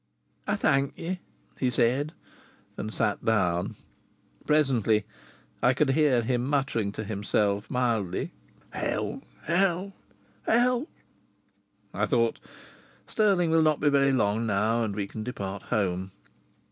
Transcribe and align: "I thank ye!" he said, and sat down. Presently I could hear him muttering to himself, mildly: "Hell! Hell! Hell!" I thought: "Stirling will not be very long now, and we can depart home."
"I 0.47 0.55
thank 0.55 0.97
ye!" 0.97 1.19
he 1.59 1.69
said, 1.69 2.11
and 2.75 2.91
sat 2.91 3.23
down. 3.23 3.75
Presently 4.47 5.05
I 5.61 5.75
could 5.75 5.91
hear 5.91 6.23
him 6.23 6.43
muttering 6.43 6.91
to 6.93 7.03
himself, 7.03 7.69
mildly: 7.69 8.31
"Hell! 8.71 9.21
Hell! 9.43 9.93
Hell!" 10.47 10.87
I 11.93 12.07
thought: 12.07 12.39
"Stirling 13.05 13.51
will 13.51 13.61
not 13.61 13.79
be 13.79 13.89
very 13.89 14.11
long 14.11 14.47
now, 14.47 14.83
and 14.83 14.95
we 14.95 15.05
can 15.05 15.23
depart 15.23 15.61
home." 15.69 16.11